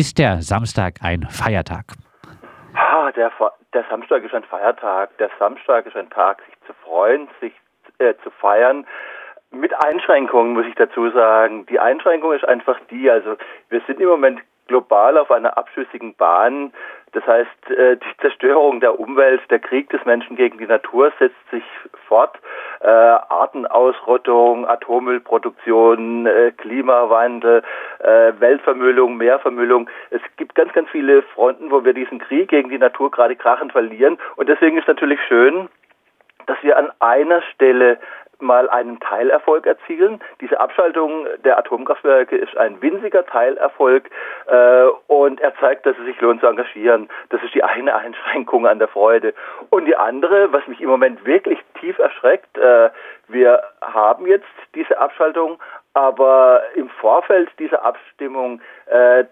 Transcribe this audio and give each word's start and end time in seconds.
Ist 0.00 0.16
der 0.16 0.40
Samstag 0.40 0.94
ein 1.02 1.26
Feiertag? 1.28 1.84
Ah, 2.72 3.12
der, 3.12 3.30
der 3.74 3.84
Samstag 3.90 4.24
ist 4.24 4.32
ein 4.34 4.44
Feiertag. 4.44 5.10
Der 5.18 5.28
Samstag 5.38 5.84
ist 5.84 5.94
ein 5.94 6.08
Tag, 6.08 6.40
sich 6.46 6.54
zu 6.66 6.72
freuen, 6.82 7.28
sich 7.38 7.52
äh, 7.98 8.14
zu 8.24 8.30
feiern. 8.30 8.86
Mit 9.50 9.74
Einschränkungen 9.84 10.54
muss 10.54 10.64
ich 10.64 10.74
dazu 10.76 11.10
sagen. 11.10 11.66
Die 11.66 11.78
Einschränkung 11.78 12.32
ist 12.32 12.48
einfach 12.48 12.80
die, 12.90 13.10
also 13.10 13.36
wir 13.68 13.82
sind 13.86 14.00
im 14.00 14.08
Moment 14.08 14.40
global 14.68 15.18
auf 15.18 15.30
einer 15.30 15.58
abschüssigen 15.58 16.14
Bahn. 16.14 16.72
Das 17.12 17.26
heißt, 17.26 17.70
äh, 17.70 17.98
die 17.98 18.16
Zerstörung 18.22 18.80
der 18.80 18.98
Umwelt, 18.98 19.42
der 19.50 19.58
Krieg 19.58 19.90
des 19.90 20.02
Menschen 20.06 20.34
gegen 20.34 20.56
die 20.56 20.66
Natur 20.66 21.12
setzt 21.18 21.50
sich 21.50 21.64
fort. 22.08 22.38
Äh, 22.80 22.88
Artenausrottung, 22.88 24.66
Atommüllproduktion, 24.66 26.26
äh, 26.26 26.52
Klimawandel, 26.56 27.62
Weltvermüllung, 28.38 29.18
Meervermüllung. 29.18 29.90
Es 30.08 30.22
gibt 30.38 30.54
ganz, 30.54 30.72
ganz 30.72 30.88
viele 30.88 31.22
Fronten, 31.22 31.70
wo 31.70 31.84
wir 31.84 31.92
diesen 31.92 32.18
Krieg 32.18 32.48
gegen 32.48 32.70
die 32.70 32.78
Natur 32.78 33.10
gerade 33.10 33.36
krachend 33.36 33.72
verlieren. 33.72 34.18
Und 34.36 34.48
deswegen 34.48 34.78
ist 34.78 34.88
natürlich 34.88 35.20
schön, 35.28 35.68
dass 36.46 36.56
wir 36.62 36.78
an 36.78 36.90
einer 37.00 37.42
Stelle 37.42 37.98
mal 38.40 38.68
einen 38.68 39.00
Teilerfolg 39.00 39.66
erzielen. 39.66 40.20
Diese 40.40 40.60
Abschaltung 40.60 41.26
der 41.44 41.58
Atomkraftwerke 41.58 42.36
ist 42.36 42.56
ein 42.56 42.80
winziger 42.82 43.24
Teilerfolg 43.26 44.10
äh, 44.46 44.84
und 45.06 45.40
er 45.40 45.54
zeigt, 45.56 45.86
dass 45.86 45.96
es 45.98 46.04
sich 46.04 46.20
lohnt 46.20 46.40
zu 46.40 46.46
engagieren. 46.46 47.08
Das 47.30 47.42
ist 47.42 47.54
die 47.54 47.64
eine 47.64 47.94
Einschränkung 47.94 48.66
an 48.66 48.78
der 48.78 48.88
Freude. 48.88 49.34
Und 49.70 49.86
die 49.86 49.96
andere, 49.96 50.52
was 50.52 50.66
mich 50.66 50.80
im 50.80 50.88
Moment 50.88 51.24
wirklich 51.24 51.58
tief 51.78 51.98
erschreckt, 51.98 52.56
äh, 52.58 52.90
wir 53.28 53.62
haben 53.80 54.26
jetzt 54.26 54.46
diese 54.74 54.98
Abschaltung, 54.98 55.58
aber 55.94 56.62
im 56.74 56.88
Vorfeld 56.88 57.48
dieser 57.58 57.84
Abstimmung 57.84 58.60
äh, 58.86 59.24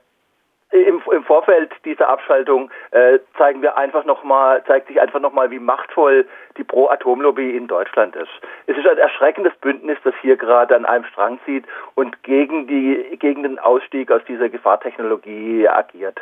im, 0.71 1.03
im 1.13 1.25
Vorfeld 1.25 1.73
dieser 1.85 2.09
Abschaltung 2.09 2.71
äh, 2.91 3.19
zeigen 3.37 3.63
wir 3.63 3.77
einfach 3.77 4.05
noch 4.05 4.23
mal, 4.23 4.63
zeigt 4.65 4.89
sich 4.89 5.01
einfach 5.01 5.21
nochmal, 5.21 5.51
wie 5.51 5.59
machtvoll 5.59 6.27
die 6.57 6.65
Pro-Atom-Lobby 6.65 7.57
in 7.57 7.67
Deutschland 7.67 8.17
ist. 8.17 8.31
Es 8.67 8.77
ist 8.77 8.87
ein 8.87 8.99
erschreckendes 8.99 9.55
Bündnis, 9.57 9.99
das 10.05 10.15
hier 10.21 10.37
gerade 10.37 10.77
an 10.77 10.85
einem 10.85 11.05
Strang 11.05 11.39
zieht 11.45 11.65
und 11.95 12.23
gegen 12.23 12.67
die, 12.67 13.17
gegen 13.19 13.43
den 13.43 13.59
Ausstieg 13.59 14.11
aus 14.11 14.23
dieser 14.27 14.49
Gefahrtechnologie 14.49 15.69
agiert. 15.69 16.21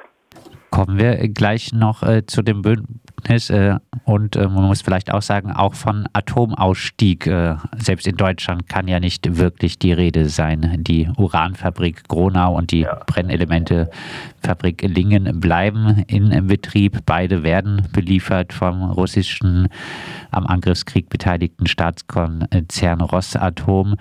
Kommen 0.76 0.98
wir 0.98 1.16
gleich 1.28 1.72
noch 1.72 2.02
äh, 2.02 2.26
zu 2.26 2.42
dem 2.42 2.60
Bündnis. 2.60 3.48
Äh, 3.48 3.76
und 4.04 4.36
äh, 4.36 4.46
man 4.46 4.64
muss 4.64 4.82
vielleicht 4.82 5.10
auch 5.10 5.22
sagen, 5.22 5.50
auch 5.50 5.72
von 5.72 6.06
Atomausstieg, 6.12 7.26
äh, 7.26 7.54
selbst 7.78 8.06
in 8.06 8.18
Deutschland, 8.18 8.68
kann 8.68 8.86
ja 8.86 9.00
nicht 9.00 9.38
wirklich 9.38 9.78
die 9.78 9.94
Rede 9.94 10.28
sein. 10.28 10.84
Die 10.84 11.08
Uranfabrik 11.16 12.06
Gronau 12.08 12.54
und 12.54 12.72
die 12.72 12.80
ja. 12.80 13.00
Brennelementefabrik 13.06 14.82
Lingen 14.82 15.40
bleiben 15.40 16.04
in 16.08 16.46
Betrieb. 16.46 16.98
Beide 17.06 17.42
werden 17.42 17.88
beliefert 17.94 18.52
vom 18.52 18.90
russischen 18.90 19.68
am 20.30 20.46
Angriffskrieg 20.46 21.08
beteiligten 21.08 21.66
Staatskonzern 21.66 23.00
Rosatom. 23.00 23.96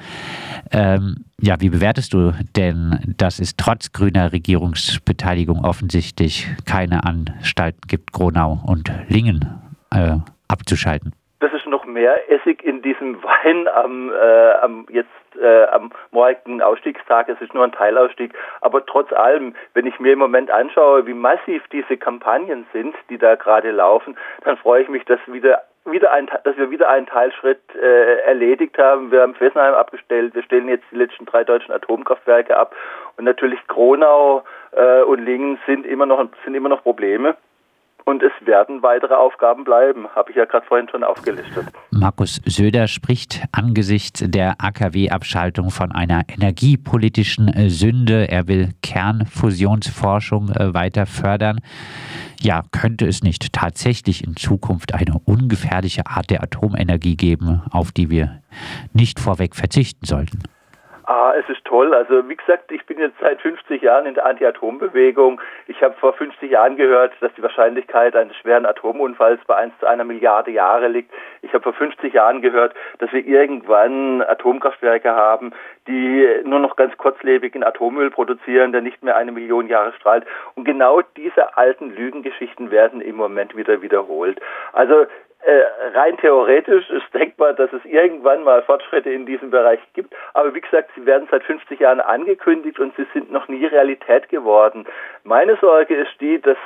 Ähm, 0.71 1.23
ja, 1.41 1.55
wie 1.59 1.69
bewertest 1.69 2.13
du 2.13 2.31
denn, 2.55 3.15
dass 3.17 3.39
es 3.39 3.57
trotz 3.57 3.91
grüner 3.91 4.31
Regierungsbeteiligung 4.31 5.63
offensichtlich 5.65 6.47
keine 6.65 7.03
Anstalten 7.03 7.81
gibt, 7.87 8.13
Gronau 8.13 8.59
und 8.65 8.91
Lingen 9.09 9.45
äh, 9.93 10.17
abzuschalten? 10.47 11.13
Das 11.39 11.51
ist 11.53 11.67
noch 11.67 11.85
mehr 11.85 12.15
Essig 12.31 12.63
in 12.63 12.81
diesem 12.81 13.21
Wein 13.23 13.67
am, 13.67 14.09
äh, 14.09 14.51
am 14.63 14.85
jetzt 14.91 15.09
äh, 15.41 15.65
am 15.65 15.91
morgigen 16.11 16.61
Ausstiegstag. 16.61 17.29
Es 17.29 17.39
ist 17.41 17.53
nur 17.53 17.63
ein 17.63 17.71
Teilausstieg. 17.71 18.33
Aber 18.61 18.85
trotz 18.85 19.11
allem, 19.13 19.55
wenn 19.73 19.85
ich 19.85 19.99
mir 19.99 20.13
im 20.13 20.19
Moment 20.19 20.51
anschaue, 20.51 21.05
wie 21.05 21.13
massiv 21.13 21.63
diese 21.71 21.97
Kampagnen 21.97 22.65
sind, 22.73 22.95
die 23.09 23.17
da 23.17 23.35
gerade 23.35 23.71
laufen, 23.71 24.17
dann 24.43 24.57
freue 24.57 24.83
ich 24.83 24.89
mich, 24.89 25.05
dass 25.05 25.19
wieder 25.27 25.63
wieder 25.85 26.11
ein, 26.11 26.27
dass 26.43 26.57
wir 26.57 26.71
wieder 26.71 26.89
einen 26.89 27.05
Teilschritt 27.05 27.61
äh, 27.75 28.21
erledigt 28.21 28.77
haben. 28.77 29.11
Wir 29.11 29.21
haben 29.21 29.35
Fessenheim 29.35 29.75
abgestellt, 29.75 30.33
wir 30.33 30.43
stellen 30.43 30.67
jetzt 30.67 30.85
die 30.91 30.97
letzten 30.97 31.25
drei 31.25 31.43
deutschen 31.43 31.71
Atomkraftwerke 31.71 32.57
ab 32.57 32.75
und 33.17 33.25
natürlich 33.25 33.59
Gronau 33.67 34.43
äh, 34.71 35.03
und 35.03 35.23
Lingen 35.23 35.59
sind 35.67 35.85
immer 35.85 36.05
noch 36.05 36.27
sind 36.43 36.55
immer 36.55 36.69
noch 36.69 36.81
Probleme. 36.81 37.35
Und 38.07 38.21
es 38.21 38.31
werden 38.45 38.83
weitere 38.83 39.15
Aufgaben 39.15 39.63
bleiben, 39.63 40.07
habe 40.15 40.29
ich 40.29 40.37
ja 40.37 40.45
gerade 40.45 40.65
vorhin 40.67 40.87
schon 40.87 41.03
aufgelistet. 41.03 41.65
Markus 41.89 42.39
Söder 42.45 42.87
spricht 42.87 43.41
angesichts 43.51 44.23
der 44.23 44.61
AKW-Abschaltung 44.61 45.71
von 45.71 45.91
einer 45.91 46.21
energiepolitischen 46.27 47.47
äh, 47.47 47.69
Sünde. 47.69 48.29
Er 48.29 48.47
will 48.47 48.69
Kernfusionsforschung 48.83 50.49
äh, 50.49 50.71
weiter 50.75 51.07
fördern. 51.07 51.61
Ja, 52.39 52.61
könnte 52.71 53.07
es 53.07 53.23
nicht 53.23 53.51
tatsächlich 53.53 54.23
in 54.23 54.35
Zukunft 54.35 54.93
eine 54.93 55.17
ungefährliche 55.25 56.05
Art 56.05 56.29
der 56.29 56.43
Atomenergie 56.43 57.17
geben, 57.17 57.63
auf 57.71 57.91
die 57.91 58.11
wir 58.11 58.43
nicht 58.93 59.19
vorweg 59.19 59.55
verzichten 59.55 60.05
sollten? 60.05 60.43
Ah, 61.07 61.33
es 61.37 61.47
ist 61.49 61.63
toll. 61.65 61.93
Also 61.93 62.27
wie 62.27 62.35
gesagt, 62.35 62.71
ich 62.71 62.83
bin 62.87 62.97
jetzt 62.97 63.19
seit 63.21 63.39
50 63.39 63.79
Jahren 63.83 64.07
in 64.07 64.15
der 64.15 64.25
Anti-Atom-Bewegung. 64.25 65.39
Ich 65.67 65.83
habe 65.83 65.93
vor 65.99 66.13
50 66.13 66.49
Jahren 66.49 66.77
gehört, 66.77 67.13
dass 67.19 67.31
die 67.35 67.43
Wahrscheinlichkeit 67.43 68.15
eines 68.15 68.35
schweren 68.37 68.65
Atomunfalls 68.65 69.39
bei 69.45 69.55
1 69.55 69.73
zu 69.79 69.85
einer 69.85 70.03
Milliarde 70.03 70.49
Jahre 70.49 70.87
liegt. 70.87 71.13
Ich 71.43 71.53
habe 71.53 71.61
vor 71.61 71.73
50 71.73 72.11
Jahren 72.11 72.41
gehört, 72.41 72.73
dass 72.97 73.11
wir 73.13 73.23
irgendwann 73.23 74.23
Atomkraftwerke 74.23 75.11
haben, 75.13 75.53
die 75.87 76.27
nur 76.43 76.59
noch 76.59 76.75
ganz 76.75 76.97
kurzlebig 76.97 77.53
in 77.53 77.63
Atommüll 77.63 78.09
produzieren, 78.09 78.71
der 78.71 78.81
nicht 78.81 79.03
mehr 79.03 79.15
eine 79.15 79.31
Million 79.31 79.67
Jahre 79.67 79.93
strahlt. 79.93 80.25
Und 80.55 80.65
genau 80.65 81.01
diese 81.15 81.55
alten 81.55 81.95
Lügengeschichten 81.95 82.71
werden 82.71 83.01
im 83.01 83.15
Moment 83.15 83.55
wieder 83.55 83.83
wiederholt. 83.83 84.41
Also 84.73 85.05
rein 85.93 86.17
theoretisch 86.17 86.89
ist 86.89 87.13
denkbar, 87.13 87.53
dass 87.53 87.71
es 87.71 87.85
irgendwann 87.85 88.43
mal 88.43 88.63
Fortschritte 88.63 89.11
in 89.11 89.25
diesem 89.25 89.51
Bereich 89.51 89.79
gibt. 89.93 90.13
Aber 90.33 90.53
wie 90.53 90.61
gesagt, 90.61 90.89
sie 90.95 91.05
werden 91.05 91.27
seit 91.29 91.43
50 91.43 91.79
Jahren 91.79 92.01
angekündigt 92.01 92.79
und 92.79 92.95
sie 92.95 93.05
sind 93.13 93.31
noch 93.31 93.47
nie 93.47 93.65
Realität 93.65 94.29
geworden. 94.29 94.85
Meine 95.23 95.55
Sorge 95.57 95.95
ist 95.95 96.19
die, 96.19 96.41
dass 96.41 96.57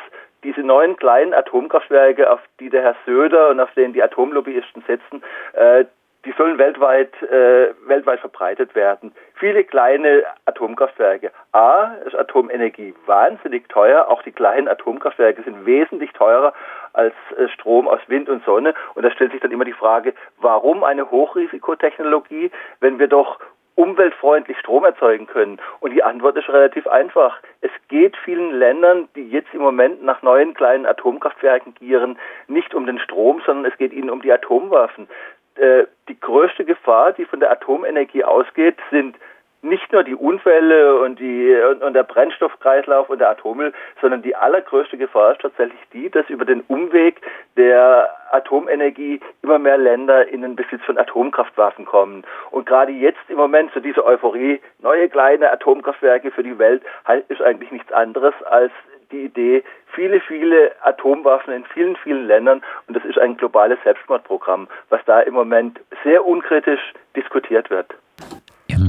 diese 0.44 0.62
neuen 0.62 0.95
kleinen 0.95 1.34
Atomkraftwerke, 1.34 2.31
auf 2.31 2.39
die 2.59 2.69
der 2.69 2.84
Herr 2.84 2.95
Söder 3.06 3.50
und 3.50 3.59
auf 3.59 3.72
denen 3.73 3.94
die 3.94 4.01
Atomlobbyisten 4.01 4.84
setzen, 4.88 5.22
äh, 5.53 5.85
die 6.25 6.34
sollen 6.38 6.57
weltweit, 6.57 7.13
äh, 7.24 7.74
weltweit 7.88 8.19
verbreitet 8.19 8.75
werden. 8.75 9.13
Viele 9.35 9.63
kleine 9.63 10.24
Atomkraftwerke. 10.46 11.31
A, 11.53 11.94
ist 12.06 12.16
Atomenergie 12.16 12.94
wahnsinnig 13.06 13.69
teuer. 13.69 14.07
Auch 14.09 14.22
die 14.24 14.34
kleinen 14.34 14.68
Atomkraftwerke 14.68 15.44
sind 15.44 15.66
wesentlich 15.66 16.12
teurer 16.12 16.53
als 16.91 17.13
äh, 17.38 17.47
Strom 17.50 17.88
aus 17.88 18.02
Wind 18.07 18.28
und 18.28 18.44
Sonne. 18.44 18.74
Und 18.96 19.03
da 19.03 19.12
stellt 19.12 19.31
sich 19.31 19.41
dann 19.41 19.52
immer 19.52 19.66
die 19.66 19.74
Frage, 19.74 20.13
warum 20.41 20.84
eine 20.84 21.09
Hochrisikotechnologie, 21.09 22.51
wenn 22.81 23.00
wir 23.00 23.07
doch 23.07 23.40
umweltfreundlich 23.75 24.57
Strom 24.59 24.84
erzeugen 24.84 25.25
können? 25.25 25.57
Und 25.80 25.91
die 25.91 26.03
Antwort 26.03 26.36
ist 26.36 26.50
relativ 26.50 26.86
einfach. 26.86 27.40
Es 27.62 27.72
geht 27.88 28.18
vielen 28.18 28.51
Ländern, 28.59 29.07
die 29.16 29.30
jetzt 29.30 29.53
im 29.53 29.62
Moment 29.62 30.03
nach 30.03 30.22
neuen 30.22 30.53
kleinen 30.53 30.86
Atomkraftwerken 30.86 31.75
gieren, 31.75 32.19
nicht 32.47 32.75
um 32.75 32.86
den 32.86 33.00
Strom, 33.00 33.41
sondern 33.46 33.72
es 33.72 33.78
geht 33.78 33.94
ihnen 33.94 34.09
um 34.09 34.22
die 34.22 34.34
Atomwaffen. 34.34 35.07
Äh, 35.56 35.86
die 36.08 36.20
größte 36.20 36.66
Gefahr, 36.66 37.14
die 37.14 37.26
von 37.26 37.40
der 37.40 37.52
Atomenergie 37.52 38.24
ausgeht, 38.24 38.78
sind 38.90 39.16
nicht 39.62 39.92
nur 39.92 40.04
die 40.04 40.16
Unfälle 40.16 41.00
und, 41.02 41.20
die, 41.20 41.54
und, 41.82 41.94
der 41.94 42.04
Brennstoffkreislauf 42.04 43.10
und 43.10 43.20
der 43.20 43.32
Atommüll, 43.32 43.74
sondern 44.02 44.22
die 44.22 44.36
allergrößte 44.36 44.98
Gefahr 44.98 45.34
ist 45.34 45.42
tatsächlich 45.42 45.80
die, 45.92 46.10
dass 46.10 46.30
über 46.30 46.46
den 46.46 46.62
Umweg 46.62 47.22
der 47.58 48.10
Atomenergie 48.32 49.20
immer 49.42 49.60
mehr 49.60 49.78
Länder 49.78 50.28
in 50.28 50.42
den 50.44 50.56
Besitz 50.56 50.82
von 50.86 50.98
Atomkraftwaffen 50.98 51.86
kommen. 51.86 52.24
Und 52.52 52.66
gerade 52.66 52.94
jetzt 52.94 53.20
im 53.28 53.38
Moment 53.38 53.72
so 53.74 53.80
diese 53.80 54.06
Euphorie, 54.06 54.62
neue 54.81 55.10
kleine 55.10 55.52
Atomkraftwerke 55.52 56.31
für 56.31 56.44
die 56.44 56.58
Welt, 56.58 56.81
ist 57.28 57.42
eigentlich 57.42 57.72
nichts 57.72 57.92
anderes 57.92 58.34
als 58.50 58.72
die 59.12 59.25
Idee, 59.25 59.64
viele, 59.94 60.19
viele 60.22 60.72
Atomwaffen 60.83 61.54
in 61.54 61.66
vielen, 61.66 61.95
vielen 61.98 62.28
Ländern 62.28 62.62
und 62.88 62.95
das 62.95 63.06
ist 63.06 63.18
ein 63.18 63.38
globales 63.38 63.80
Selbstmordprogramm, 63.83 64.68
was 64.89 65.01
da 65.06 65.22
im 65.22 65.33
Moment 65.33 65.80
sehr 66.04 66.25
unkritisch 66.25 66.94
diskutiert 67.16 67.69
wird. 67.69 67.94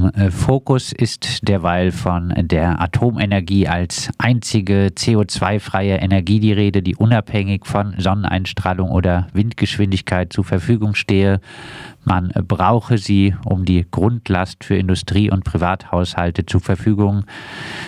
Äh, 0.09 0.31
Fokus 0.31 0.91
ist 0.93 1.47
derweil 1.47 1.91
von 1.91 2.33
der 2.37 2.81
Atomenergie 2.81 3.67
als 3.67 4.09
einzige 4.17 4.87
CO2-freie 4.87 5.97
Energie 5.97 6.39
die 6.39 6.53
Rede, 6.53 6.81
die 6.81 6.95
unabhängig 6.95 7.65
von 7.65 7.93
Sonneneinstrahlung 7.97 8.91
oder 8.91 9.27
Windgeschwindigkeit 9.33 10.33
zur 10.33 10.43
Verfügung 10.43 10.95
stehe. 10.95 11.39
Man 12.03 12.31
brauche 12.47 12.97
sie, 12.97 13.35
um 13.45 13.65
die 13.65 13.85
Grundlast 13.89 14.63
für 14.63 14.75
Industrie- 14.75 15.31
und 15.31 15.43
Privathaushalte 15.43 16.45
zur 16.45 16.61
Verfügung 16.61 17.25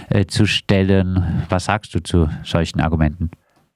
äh, 0.09 0.25
zu 0.25 0.45
stellen. 0.45 1.45
Was 1.49 1.65
sagst 1.65 1.95
du 1.95 2.03
zu 2.03 2.29
solchen 2.43 2.79
Argumenten? 2.79 3.31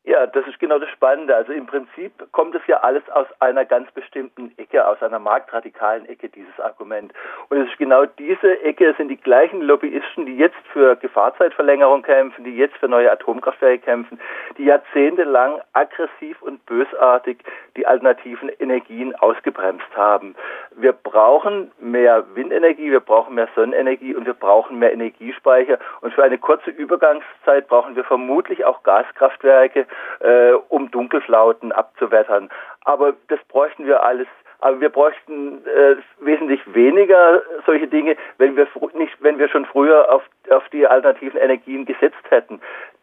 Ja, 0.06 0.26
das 0.28 0.47
genau 0.68 0.80
das 0.80 0.90
Spannende. 0.90 1.34
Also 1.34 1.54
im 1.54 1.66
Prinzip 1.66 2.12
kommt 2.34 2.54
es 2.54 2.62
ja 2.68 2.78
alles 2.82 3.08
aus 3.12 3.28
einer 3.40 3.64
ganz 3.64 3.90
bestimmten 3.92 4.52
Ecke, 4.58 4.86
aus 4.86 5.02
einer 5.02 5.20
marktradikalen 5.20 6.06
Ecke, 6.10 6.28
dieses 6.28 6.60
Argument. 6.60 7.14
Und 7.50 7.62
es 7.62 7.70
ist 7.70 7.78
genau 7.78 8.06
diese 8.06 8.62
Ecke, 8.62 8.90
es 8.90 8.98
sind 8.98 9.08
die 9.08 9.18
gleichen 9.18 9.62
Lobbyisten, 9.62 10.26
die 10.26 10.36
jetzt 10.36 10.58
für 10.74 10.98
Gefahrzeitverlängerung 10.98 12.02
kämpfen, 12.02 12.44
die 12.44 12.58
jetzt 12.58 12.76
für 12.78 12.90
neue 12.90 13.10
Atomkraftwerke 13.10 13.80
kämpfen, 13.80 14.20
die 14.58 14.66
jahrzehntelang 14.66 15.62
aggressiv 15.72 16.42
und 16.42 16.66
bösartig 16.66 17.38
die 17.78 17.88
alternativen 17.88 18.50
Energien 18.60 19.16
ausgebremst 19.16 19.88
haben. 19.96 20.36
Wir 20.76 20.92
brauchen 20.92 21.72
mehr 21.80 22.26
Windenergie, 22.36 22.92
wir 22.92 23.00
brauchen 23.00 23.36
mehr 23.36 23.48
Sonnenenergie 23.56 24.16
und 24.16 24.26
wir 24.26 24.34
brauchen 24.34 24.80
mehr 24.80 24.92
Energiespeicher. 24.92 25.80
Und 26.02 26.14
für 26.14 26.24
eine 26.24 26.38
kurze 26.38 26.72
Übergangszeit 26.72 27.68
brauchen 27.68 27.96
wir 27.96 28.04
vermutlich 28.04 28.66
auch 28.66 28.84
Gaskraftwerke, 28.84 29.86
äh, 30.20 30.57
um 30.70 30.92
Dunkelflauten 30.92 31.72
abzuwettern. 31.72 32.50
Aber 32.86 33.14
das 33.28 33.40
bräuchten 33.48 33.86
wir 33.86 34.04
alles 34.04 34.28
aber 34.60 34.82
wir 34.82 34.90
bräuchten 34.90 35.64
äh, 35.68 35.96
wesentlich 36.20 36.62
weniger 36.74 37.42
solche 37.66 37.88
Dinge, 37.88 38.16
wenn 38.38 38.56
wir 38.56 38.68
nicht, 38.94 39.16
wenn 39.20 39.38
wir 39.38 39.50
schon 39.50 39.66
früher 39.66 40.12
auf, 40.12 40.24
auf 40.50 40.68
die 40.70 40.88
alternativen 40.88 41.40
Energien 41.40 41.86
gesetzt 41.86 42.24
hätten. 42.30 42.60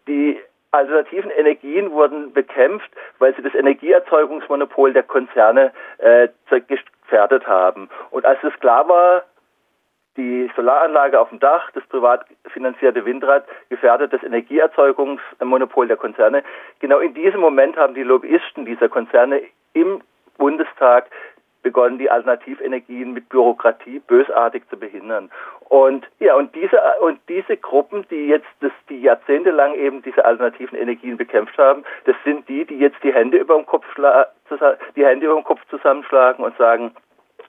Die 0.08 0.40
alternativen 0.72 1.30
Energien 1.30 1.92
wurden 1.92 2.32
bekämpft, 2.32 2.90
weil 3.20 3.34
sie 3.36 3.42
das 3.42 3.54
Energieerzeugungsmonopol 3.54 4.92
der 4.92 5.04
Konzerne 5.04 5.72
äh, 5.98 6.28
gefährdet 6.48 7.46
haben. 7.46 7.88
Und 8.10 8.24
als 8.26 8.42
es 8.42 8.58
klar 8.58 8.88
war, 8.88 9.22
die 10.16 10.50
Solaranlage 10.54 11.18
auf 11.20 11.28
dem 11.30 11.40
Dach, 11.40 11.70
das 11.72 11.84
privat 11.86 12.24
finanzierte 12.46 13.04
Windrad 13.04 13.44
gefährdet 13.68 14.12
das 14.12 14.22
Energieerzeugungsmonopol 14.22 15.88
der 15.88 15.96
Konzerne. 15.96 16.42
Genau 16.80 16.98
in 16.98 17.14
diesem 17.14 17.40
Moment 17.40 17.76
haben 17.76 17.94
die 17.94 18.02
Lobbyisten 18.02 18.64
dieser 18.64 18.88
Konzerne 18.88 19.42
im 19.72 20.00
Bundestag 20.38 21.06
begonnen, 21.62 21.98
die 21.98 22.10
Alternativenergien 22.10 23.12
mit 23.12 23.28
Bürokratie 23.28 23.98
bösartig 24.00 24.68
zu 24.68 24.76
behindern. 24.76 25.30
Und 25.68 26.06
ja, 26.20 26.36
und 26.36 26.54
diese 26.54 26.78
und 27.00 27.18
diese 27.28 27.56
Gruppen, 27.56 28.06
die 28.10 28.28
jetzt 28.28 28.46
das, 28.60 28.70
die 28.88 29.00
jahrzehntelang 29.00 29.74
eben 29.74 30.02
diese 30.02 30.24
alternativen 30.24 30.78
Energien 30.78 31.16
bekämpft 31.16 31.58
haben, 31.58 31.82
das 32.04 32.14
sind 32.22 32.48
die, 32.48 32.64
die 32.64 32.78
jetzt 32.78 33.02
die 33.02 33.12
Hände 33.12 33.38
über 33.38 33.56
dem 33.56 33.66
Kopf 33.66 33.84
die 34.94 35.04
Hände 35.04 35.26
über 35.26 35.34
dem 35.34 35.44
Kopf 35.44 35.60
zusammenschlagen 35.70 36.44
und 36.44 36.56
sagen, 36.58 36.94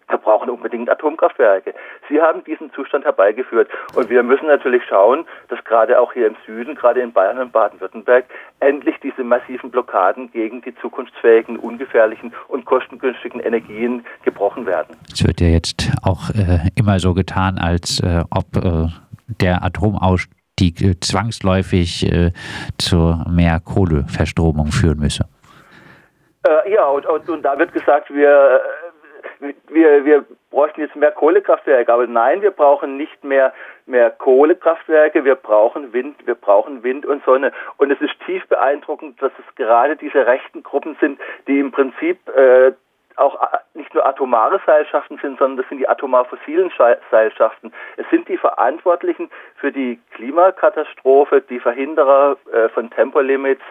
wir 0.07 0.17
brauchen 0.17 0.49
unbedingt 0.49 0.89
Atomkraftwerke. 0.89 1.73
Sie 2.09 2.21
haben 2.21 2.43
diesen 2.43 2.71
Zustand 2.73 3.05
herbeigeführt. 3.05 3.69
Und 3.95 4.09
wir 4.09 4.23
müssen 4.23 4.47
natürlich 4.47 4.83
schauen, 4.87 5.25
dass 5.49 5.63
gerade 5.63 5.99
auch 5.99 6.13
hier 6.13 6.27
im 6.27 6.35
Süden, 6.45 6.75
gerade 6.75 7.01
in 7.01 7.11
Bayern 7.11 7.39
und 7.39 7.51
Baden-Württemberg, 7.51 8.25
endlich 8.59 8.95
diese 9.01 9.23
massiven 9.23 9.71
Blockaden 9.71 10.31
gegen 10.31 10.61
die 10.61 10.75
zukunftsfähigen, 10.75 11.57
ungefährlichen 11.57 12.33
und 12.47 12.65
kostengünstigen 12.65 13.39
Energien 13.39 14.05
gebrochen 14.23 14.65
werden. 14.65 14.95
Es 15.11 15.25
wird 15.25 15.41
ja 15.41 15.47
jetzt 15.47 15.91
auch 16.03 16.29
äh, 16.29 16.69
immer 16.75 16.99
so 16.99 17.13
getan, 17.13 17.57
als 17.57 17.99
äh, 17.99 18.23
ob 18.29 18.45
äh, 18.57 18.87
der 19.41 19.63
Atomausstieg 19.63 20.81
äh, 20.81 20.99
zwangsläufig 20.99 22.11
äh, 22.11 22.31
zu 22.77 23.23
mehr 23.29 23.59
Kohleverstromung 23.59 24.67
führen 24.67 24.99
müsse. 24.99 25.25
Äh, 26.47 26.73
ja, 26.73 26.85
und, 26.85 27.05
und, 27.07 27.27
und 27.27 27.41
da 27.41 27.57
wird 27.57 27.73
gesagt, 27.73 28.13
wir 28.13 28.61
wir, 29.39 30.05
wir 30.05 30.25
bräuchten 30.49 30.81
jetzt 30.81 30.95
mehr 30.95 31.11
Kohlekraftwerke, 31.11 31.91
aber 31.91 32.07
nein, 32.07 32.41
wir 32.41 32.51
brauchen 32.51 32.97
nicht 32.97 33.23
mehr, 33.23 33.53
mehr 33.85 34.09
Kohlekraftwerke, 34.09 35.25
wir 35.25 35.35
brauchen 35.35 35.93
Wind, 35.93 36.25
wir 36.25 36.35
brauchen 36.35 36.83
Wind 36.83 37.05
und 37.05 37.23
Sonne. 37.25 37.51
Und 37.77 37.91
es 37.91 37.99
ist 38.01 38.13
tief 38.25 38.47
beeindruckend, 38.47 39.21
dass 39.21 39.31
es 39.37 39.55
gerade 39.55 39.95
diese 39.95 40.25
rechten 40.25 40.63
Gruppen 40.63 40.95
sind, 40.99 41.19
die 41.47 41.59
im 41.59 41.71
Prinzip 41.71 42.17
äh, 42.29 42.73
auch 43.17 43.41
äh, 43.41 43.57
nicht 43.73 43.93
nur 43.93 44.05
atomare 44.05 44.59
Seilschaften 44.65 45.17
sind, 45.21 45.39
sondern 45.39 45.57
das 45.57 45.69
sind 45.69 45.79
die 45.79 45.87
atomar 45.87 46.25
fossilen 46.25 46.71
Seilschaften. 47.11 47.73
Es 47.97 48.05
sind 48.09 48.27
die 48.27 48.37
Verantwortlichen 48.37 49.29
für 49.55 49.71
die 49.71 49.99
Klimakatastrophe, 50.11 51.41
die 51.41 51.59
Verhinderer 51.59 52.37
äh, 52.51 52.69
von 52.69 52.89
Tempolimits, 52.89 53.63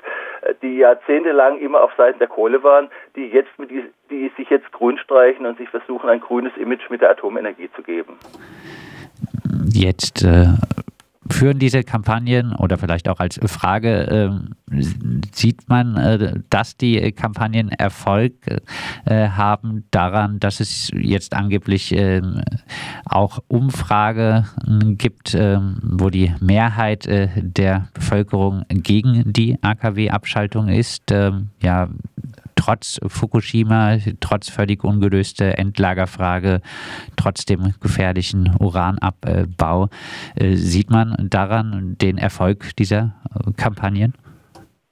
äh, 0.42 0.54
die 0.62 0.78
jahrzehntelang 0.78 1.58
immer 1.58 1.82
auf 1.82 1.92
Seiten 1.96 2.18
der 2.18 2.28
Kohle 2.28 2.62
waren, 2.62 2.88
die 3.16 3.28
jetzt 3.28 3.50
die, 3.58 3.84
die 4.10 4.32
sich 4.36 4.50
jetzt 4.50 4.70
grün 4.72 4.98
streichen 4.98 5.46
und 5.46 5.58
sich 5.58 5.68
versuchen, 5.68 6.08
ein 6.08 6.20
grünes 6.20 6.56
Image 6.56 6.88
mit 6.90 7.00
der 7.00 7.10
Atomenergie 7.10 7.70
zu 7.74 7.82
geben. 7.82 8.18
Jetzt 9.72 10.24
äh, 10.24 10.46
führen 11.30 11.58
diese 11.58 11.82
Kampagnen 11.82 12.54
oder 12.54 12.78
vielleicht 12.78 13.08
auch 13.08 13.20
als 13.20 13.40
Frage, 13.46 14.40
äh, 14.70 14.80
sieht 15.32 15.68
man, 15.68 15.96
äh, 15.96 16.40
dass 16.50 16.76
die 16.76 17.12
Kampagnen 17.12 17.70
Erfolg 17.70 18.34
äh, 19.04 19.28
haben 19.28 19.84
daran, 19.90 20.40
dass 20.40 20.60
es 20.60 20.90
jetzt 20.94 21.34
angeblich 21.34 21.92
ähm, 21.92 22.42
auch 23.04 23.38
Umfrage 23.48 24.46
gibt, 24.98 25.34
ähm, 25.34 25.78
wo 25.82 26.10
die 26.10 26.34
Mehrheit 26.40 27.06
äh, 27.06 27.28
der 27.36 27.88
Bevölkerung 27.94 28.64
gegen 28.68 29.32
die 29.32 29.58
AKW-Abschaltung 29.62 30.68
ist? 30.68 31.10
Ähm, 31.10 31.50
ja, 31.62 31.88
trotz 32.64 32.98
Fukushima, 33.06 33.96
trotz 34.20 34.48
völlig 34.48 34.84
ungelöster 34.84 35.58
Endlagerfrage, 35.58 36.60
trotz 37.16 37.44
dem 37.44 37.74
gefährlichen 37.82 38.56
Uranabbau, 38.58 39.88
äh, 40.36 40.54
sieht 40.54 40.90
man 40.90 41.14
daran 41.30 41.96
den 42.00 42.16
Erfolg 42.16 42.74
dieser 42.78 43.12
äh, 43.34 43.52
Kampagnen? 43.60 44.14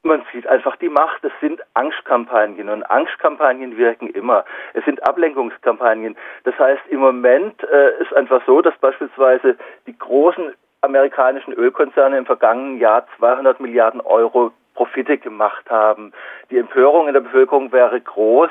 Man 0.02 0.22
sieht 0.32 0.46
einfach 0.48 0.76
die 0.76 0.88
Macht. 0.88 1.24
Es 1.24 1.32
sind 1.40 1.60
Angstkampagnen 1.74 2.69
und 2.69 2.82
Angstkampagnen 2.82 3.76
wirken 3.76 4.08
immer. 4.08 4.44
Es 4.75 4.84
sind 4.84 5.06
Ablenkungskampagnen. 5.06 6.16
Das 6.44 6.58
heißt, 6.58 6.82
im 6.90 7.00
Moment 7.00 7.62
äh, 7.62 8.02
ist 8.02 8.12
einfach 8.14 8.42
so, 8.44 8.60
dass 8.60 8.76
beispielsweise 8.78 9.56
die 9.86 9.96
großen 9.96 10.52
amerikanischen 10.82 11.52
Ölkonzerne 11.52 12.18
im 12.18 12.26
vergangenen 12.26 12.78
Jahr 12.78 13.06
200 13.16 13.60
Milliarden 13.60 14.00
Euro 14.00 14.50
Profite 14.74 15.19
gemacht 15.19 15.69
haben. 15.70 16.12
Die 16.50 16.58
Empörung 16.58 17.08
in 17.08 17.14
der 17.14 17.20
Bevölkerung 17.20 17.72
wäre 17.72 18.00
groß, 18.00 18.50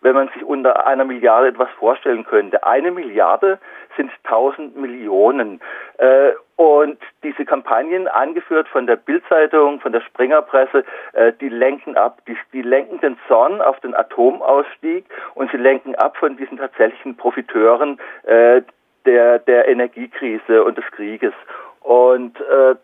wenn 0.00 0.14
man 0.14 0.28
sich 0.28 0.44
unter 0.44 0.86
einer 0.86 1.04
Milliarde 1.04 1.48
etwas 1.48 1.68
vorstellen 1.78 2.24
könnte. 2.24 2.64
Eine 2.64 2.90
Milliarde 2.90 3.58
sind 3.96 4.10
1000 4.24 4.76
Millionen. 4.76 5.60
Äh, 5.98 6.32
und 6.56 6.98
diese 7.22 7.44
Kampagnen, 7.44 8.08
angeführt 8.08 8.68
von 8.68 8.86
der 8.86 8.96
Bildzeitung, 8.96 9.80
von 9.80 9.92
der 9.92 10.00
Springerpresse, 10.00 10.84
äh, 11.12 11.32
die 11.40 11.48
lenken 11.48 11.96
ab. 11.96 12.20
Die, 12.26 12.36
die 12.52 12.62
lenken 12.62 13.00
den 13.00 13.18
Zorn 13.28 13.60
auf 13.60 13.80
den 13.80 13.94
Atomausstieg 13.94 15.04
und 15.34 15.50
sie 15.50 15.56
lenken 15.56 15.94
ab 15.94 16.16
von 16.16 16.36
diesen 16.36 16.58
tatsächlichen 16.58 17.16
Profiteuren 17.16 17.98
äh, 18.24 18.62
der, 19.06 19.38
der 19.40 19.68
Energiekrise 19.68 20.64
und 20.64 20.76
des 20.76 20.84
Krieges. 20.92 21.32
Und 21.80 22.38
äh, 22.40 22.74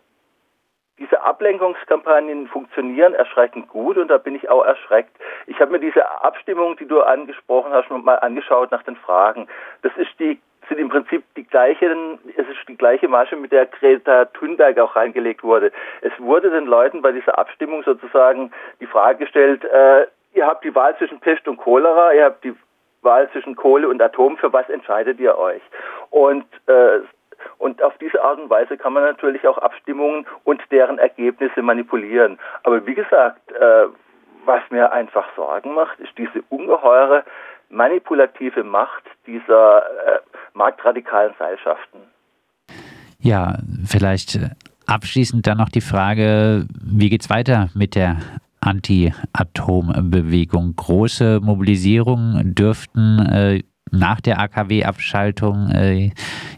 diese 0.99 1.21
Ablenkungskampagnen 1.21 2.47
funktionieren 2.47 3.13
erschreckend 3.13 3.67
gut 3.67 3.97
und 3.97 4.07
da 4.07 4.17
bin 4.17 4.35
ich 4.35 4.49
auch 4.49 4.65
erschreckt. 4.65 5.15
Ich 5.45 5.59
habe 5.59 5.71
mir 5.71 5.79
diese 5.79 6.09
Abstimmung, 6.21 6.75
die 6.77 6.87
du 6.87 7.01
angesprochen 7.01 7.71
hast, 7.71 7.89
mal 7.89 8.15
angeschaut 8.15 8.71
nach 8.71 8.83
den 8.83 8.95
Fragen. 8.95 9.47
Das 9.83 9.91
ist 9.97 10.11
die 10.19 10.39
sind 10.67 10.79
im 10.79 10.89
Prinzip 10.89 11.23
die 11.35 11.45
gleichen, 11.45 12.19
es 12.35 12.45
ist 12.47 12.67
die 12.67 12.75
gleiche 12.75 13.07
Masche, 13.07 13.35
mit 13.35 13.51
der 13.51 13.67
Greta 13.67 14.25
Thunberg 14.25 14.77
auch 14.79 14.95
reingelegt 14.95 15.43
wurde. 15.43 15.71
Es 16.01 16.11
wurde 16.19 16.49
den 16.49 16.65
Leuten 16.65 17.01
bei 17.01 17.11
dieser 17.11 17.37
Abstimmung 17.37 17.83
sozusagen 17.83 18.51
die 18.81 18.85
Frage 18.85 19.19
gestellt, 19.19 19.63
äh, 19.63 20.07
ihr 20.33 20.45
habt 20.45 20.63
die 20.63 20.75
Wahl 20.75 20.97
zwischen 20.97 21.19
Pest 21.19 21.47
und 21.47 21.57
Cholera, 21.57 22.13
ihr 22.13 22.25
habt 22.25 22.43
die 22.43 22.53
Wahl 23.01 23.29
zwischen 23.31 23.55
Kohle 23.55 23.87
und 23.87 24.01
Atom, 24.01 24.37
für 24.37 24.51
was 24.51 24.69
entscheidet 24.69 25.19
ihr 25.19 25.37
euch? 25.37 25.61
Und 26.09 26.45
äh, 26.67 26.99
und 27.57 27.81
auf 27.81 27.97
diese 27.97 28.23
Art 28.23 28.39
und 28.39 28.49
Weise 28.49 28.77
kann 28.77 28.93
man 28.93 29.03
natürlich 29.03 29.47
auch 29.47 29.57
Abstimmungen 29.57 30.25
und 30.43 30.61
deren 30.71 30.99
Ergebnisse 30.99 31.61
manipulieren. 31.61 32.37
Aber 32.63 32.85
wie 32.85 32.95
gesagt, 32.95 33.51
äh, 33.51 33.85
was 34.45 34.61
mir 34.69 34.91
einfach 34.91 35.25
Sorgen 35.35 35.73
macht, 35.73 35.99
ist 35.99 36.17
diese 36.17 36.43
ungeheure 36.49 37.23
manipulative 37.69 38.63
Macht 38.63 39.03
dieser 39.25 39.79
äh, 39.79 40.19
marktradikalen 40.53 41.33
Seilschaften. 41.37 41.99
Ja, 43.19 43.57
vielleicht 43.85 44.39
abschließend 44.85 45.45
dann 45.47 45.57
noch 45.57 45.69
die 45.69 45.81
Frage, 45.81 46.65
wie 46.81 47.09
geht 47.09 47.23
es 47.23 47.29
weiter 47.29 47.69
mit 47.73 47.95
der 47.95 48.17
Anti-Atom-Bewegung? 48.61 50.75
Große 50.75 51.39
Mobilisierungen 51.41 52.55
dürften 52.55 53.19
äh, 53.25 53.63
nach 53.91 54.21
der 54.21 54.39
AKW-Abschaltung 54.39 55.69
äh, 55.71 56.11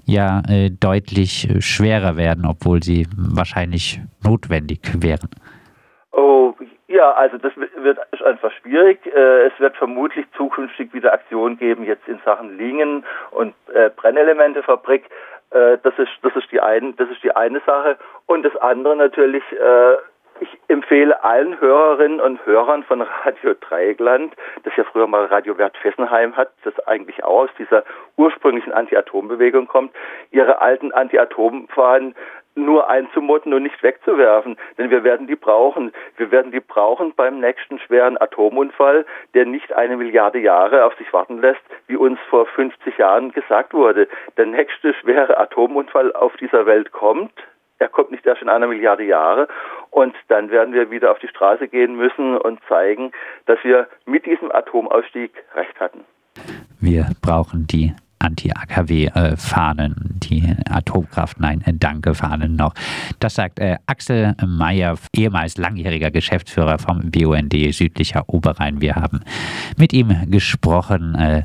ja 0.06 0.42
äh, 0.50 0.70
deutlich 0.70 1.48
schwerer 1.60 2.18
werden, 2.18 2.46
obwohl 2.46 2.84
sie 2.84 3.08
wahrscheinlich 3.16 4.02
notwendig 4.24 4.80
wären. 5.02 5.30
Oh, 6.12 6.54
ja, 6.88 7.12
also 7.12 7.38
das 7.38 7.54
wird 7.56 8.00
einfach 8.24 8.52
schwierig. 8.62 9.06
Äh, 9.06 9.48
es 9.48 9.60
wird 9.60 9.78
vermutlich 9.78 10.26
zukünftig 10.36 10.94
wieder 10.94 11.14
Aktionen 11.14 11.58
geben, 11.58 11.86
jetzt 11.86 12.08
in 12.08 12.20
Sachen 12.26 12.58
Lingen 12.58 13.06
und 13.32 13.54
äh, 13.74 13.90
Brennelementefabrik. 13.96 15.06
Äh, 15.52 15.78
das 15.84 15.94
ist 15.98 16.12
das 16.22 16.36
ist 16.36 16.52
die 16.52 16.60
eine 16.60 16.94
das 16.94 17.10
ist 17.10 17.24
die 17.24 17.36
eine 17.36 17.62
Sache 17.66 17.98
und 18.26 18.44
das 18.44 18.56
andere 18.58 18.96
natürlich. 18.96 19.44
Ich 20.40 20.50
empfehle 20.68 21.24
allen 21.24 21.60
Hörerinnen 21.60 22.20
und 22.20 22.46
Hörern 22.46 22.84
von 22.84 23.02
Radio 23.02 23.54
Dreieckland, 23.60 24.34
das 24.64 24.76
ja 24.76 24.84
früher 24.84 25.08
mal 25.08 25.26
Radio 25.26 25.58
Wert 25.58 25.78
Fessenheim 25.78 26.36
hat, 26.36 26.52
das 26.64 26.78
eigentlich 26.88 27.24
auch 27.24 27.44
aus 27.44 27.50
dieser 27.58 27.84
ursprünglichen 28.18 28.74
Anti-Atom-Bewegung 28.74 29.68
kommt, 29.68 29.94
ihre 30.32 30.62
alten 30.62 30.92
Anti-Atom-Fahnen 30.92 32.16
nur 32.56 32.90
einzumotten 32.90 33.54
und 33.54 33.64
nicht 33.64 33.82
wegzuwerfen, 33.82 34.58
denn 34.78 34.90
wir 34.90 35.04
werden 35.04 35.28
die 35.28 35.36
brauchen. 35.36 35.92
Wir 36.18 36.32
werden 36.32 36.52
die 36.52 36.60
brauchen 36.60 37.14
beim 37.16 37.40
nächsten 37.40 37.80
schweren 37.80 38.20
Atomunfall, 38.20 39.06
der 39.34 39.46
nicht 39.46 39.74
eine 39.74 39.98
Milliarde 39.98 40.40
Jahre 40.40 40.86
auf 40.86 40.96
sich 40.96 41.12
warten 41.14 41.40
lässt, 41.40 41.62
wie 41.88 41.96
uns 41.96 42.20
vor 42.30 42.46
50 42.46 42.98
Jahren 42.98 43.32
gesagt 43.32 43.74
wurde. 43.74 44.08
Der 44.38 44.46
nächste 44.46 44.94
schwere 44.94 45.38
Atomunfall 45.38 46.14
auf 46.14 46.36
dieser 46.38 46.66
Welt 46.66 46.92
kommt. 46.92 47.34
Er 47.80 47.88
kommt 47.88 48.12
nicht 48.12 48.26
erst 48.26 48.42
in 48.42 48.50
einer 48.50 48.68
Milliarde 48.68 49.04
Jahre. 49.04 49.48
Und 49.92 50.16
dann 50.28 50.50
werden 50.52 50.74
wir 50.74 50.92
wieder 50.92 51.12
auf 51.12 51.20
die 51.20 51.28
Straße 51.28 51.68
gehen 51.68 51.96
müssen 51.96 52.38
und 52.38 52.60
zeigen, 52.68 53.12
dass 53.46 53.60
wir 53.64 53.88
mit 54.06 54.26
diesem 54.26 54.52
Atomausstieg 54.52 55.32
recht 55.56 55.80
hatten. 55.80 56.06
Wir 56.80 57.08
brauchen 57.22 57.68
die 57.68 57.94
Anti-AKW-Fahnen, 58.20 59.96
die 60.24 60.56
Atomkraft, 60.70 61.40
nein, 61.40 61.64
Danke-Fahnen 61.66 62.56
noch. 62.56 62.74
Das 63.20 63.36
sagt 63.36 63.60
äh, 63.60 63.78
Axel 63.86 64.36
Mayer, 64.46 64.98
ehemals 65.16 65.58
langjähriger 65.58 66.12
Geschäftsführer 66.12 66.78
vom 66.78 67.12
BUND 67.12 67.54
Südlicher 67.72 68.24
Oberrhein. 68.28 68.82
Wir 68.82 68.96
haben 68.96 69.22
mit 69.78 69.94
ihm 69.94 70.30
gesprochen 70.30 71.16
äh, 71.16 71.44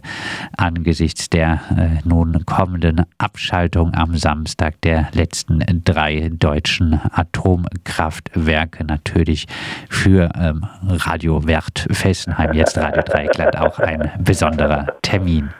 angesichts 0.57 1.31
der 1.31 1.61
äh, 1.76 2.07
nun 2.07 2.45
kommenden 2.47 3.02
Abschaltung 3.19 3.95
am 3.95 4.16
Samstag 4.16 4.81
der 4.83 5.09
letzten 5.12 5.62
drei 5.85 6.31
deutschen 6.33 7.00
Atomkraftwerke. 7.12 8.85
Natürlich 8.85 9.47
für 9.88 10.31
ähm, 10.37 10.66
Radio 10.88 11.47
Wert 11.47 11.87
Fessenheim, 11.90 12.52
jetzt 12.52 12.76
Radio 12.76 13.02
Dreieckland, 13.02 13.57
auch 13.59 13.78
ein 13.78 14.11
besonderer 14.19 14.87
Termin. 15.02 15.50